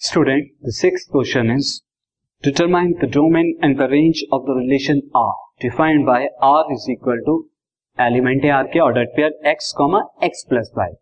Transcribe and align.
Student 0.00 0.68
six 0.72 1.04
question 1.12 1.50
is 1.50 1.70
determine 2.44 2.92
the 2.94 3.04
domain 3.14 3.46
and 3.64 3.76
the 3.78 3.86
range 3.90 4.20
of 4.32 4.42
the 4.42 4.54
relation 4.58 5.00
R 5.16 5.32
defined 5.62 6.04
by 6.06 6.26
R 6.44 6.72
is 6.72 6.84
equal 6.92 7.20
to 7.26 7.34
element 7.98 8.44
है 8.44 8.50
R 8.50 8.66
के 8.72 8.78
order 8.80 9.06
pair 9.16 9.50
x 9.50 9.72
comma 9.78 10.00
x 10.24 10.44
plus 10.48 10.70
y 10.76 10.92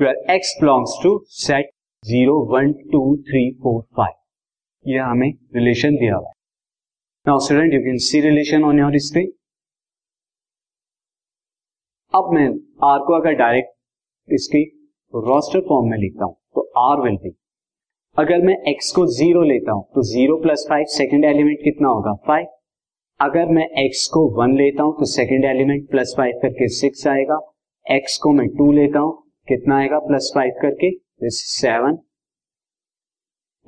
where 0.00 0.34
x 0.34 0.54
belongs 0.60 0.98
to 1.02 1.12
set 1.36 1.70
zero 2.04 2.34
one 2.50 2.72
two 2.92 3.00
three 3.30 3.42
four 3.62 3.80
five 3.96 4.90
यह 4.90 5.06
हमें 5.06 5.32
relation 5.54 5.96
दिया 5.96 6.16
हुआ 6.16 6.32
now 7.26 7.38
student 7.46 7.74
you 7.74 7.80
can 7.80 7.98
see 8.08 8.20
relation 8.20 8.64
on 8.64 8.80
your 8.80 8.98
screen 9.06 9.32
अब 12.14 12.30
मैं 12.34 12.46
are 12.90 13.00
को 13.06 13.18
अगर 13.20 13.40
डायरेक्ट 13.40 13.74
इसकी 14.28 14.64
रोस्टर 15.14 15.66
फॉर्म 15.68 15.90
में 15.90 15.98
लिखता 15.98 16.24
हूँ 16.24 16.36
तो 16.54 16.70
आर 16.82 17.00
विल 17.00 17.16
बी 17.22 17.36
अगर 18.18 18.42
मैं 18.42 18.54
x 18.70 18.90
को 18.96 19.04
ज़ीरो 19.06 19.42
लेता 19.42 19.72
हूँ 19.72 19.82
तो 19.94 20.02
zero 20.10 20.36
plus 20.42 20.64
five 20.68 20.84
second 20.90 21.24
element 21.24 21.58
कितना 21.64 21.88
होगा? 21.88 22.14
फाइव 22.26 22.46
अगर 23.20 23.52
मैं 23.54 23.66
x 23.82 24.06
को 24.12 24.22
वन 24.38 24.56
लेता 24.56 24.82
हूँ 24.82 24.94
तो 24.98 25.04
सेकेंड 25.06 25.44
एलिमेंट 25.44 25.88
प्लस 25.90 26.14
फाइव 26.18 26.38
करके 26.42 26.68
सिक्स 26.76 27.06
आएगा. 27.06 27.38
X 27.86 28.16
को 28.22 28.32
मैं 28.32 28.48
टू 28.56 28.70
लेता 28.72 28.98
हूँ, 28.98 29.12
कितना 29.48 29.78
आएगा? 29.78 29.98
प्लस 30.06 30.30
फाइव 30.34 30.54
करके. 30.62 30.90
सेवन 31.30 31.98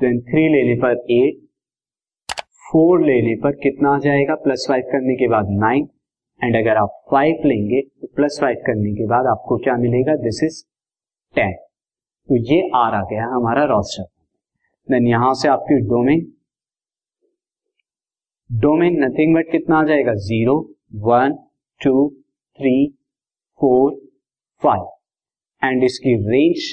देन 0.00 0.20
थ्री 0.30 0.48
लेने 0.48 0.80
पर 0.82 1.04
एट 1.12 2.42
फोर 2.72 3.06
लेने 3.06 3.36
पर 3.42 3.60
कितना 3.62 3.94
आ 3.94 3.98
जाएगा? 4.00 4.34
प्लस 4.44 4.66
फाइव 4.68 4.90
करने 4.92 5.16
के 5.16 5.28
बाद 5.28 5.56
नाइन 5.60 5.88
एंड 6.40 6.56
अगर 6.56 6.76
आप 6.78 7.02
फाइव 7.10 7.46
लेंगे 7.46 7.80
तो 7.80 8.14
प्लस 8.16 8.38
फाइव 8.40 8.62
करने 8.66 8.94
के 8.94 9.06
बाद 9.08 9.26
आपको 9.30 9.58
क्या 9.64 9.76
मिलेगा? 9.78 10.16
दिस 10.22 10.42
इज़ 10.44 10.64
टेन 11.34 11.52
तो 11.52 12.44
ये 12.52 12.68
आर 12.76 12.94
आ 12.94 13.08
गया 13.10 13.34
हमारा 13.36 13.64
रोस्टर 13.76 14.16
देन 14.88 15.06
यहाँ 15.06 15.32
से 15.34 15.48
आपकी 15.48 15.80
डोमेन 15.88 16.20
डोमेन 18.50 18.94
नथिंग 19.04 19.34
बट 19.34 19.50
कितना 19.52 19.78
आ 19.78 19.84
जाएगा? 19.84 20.14
Zero 20.26 20.54
one 21.06 21.34
two 21.80 22.08
three 22.58 22.74
four 23.60 23.90
five 24.62 24.88
and 25.62 25.84
इसकी 25.84 26.14
रेंज 26.28 26.72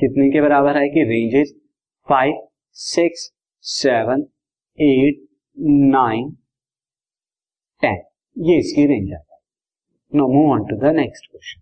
कितने 0.00 0.30
के 0.30 0.40
बराबर 0.40 0.76
है 0.78 0.88
कि 0.88 1.04
range 1.08 1.34
is 1.40 1.54
five 2.08 2.46
six 2.76 3.30
seven 3.64 4.26
eight 4.78 5.26
nine 5.90 6.30
ten 7.82 8.02
ये 8.36 8.58
इसकी 8.58 8.86
रेंज 8.86 9.12
आता 9.14 9.34
है। 9.34 9.40
No 10.12 10.28
move 10.32 10.52
on 10.52 10.64
to 10.66 10.76
the 10.78 10.94
next 10.96 11.30
question 11.30 11.61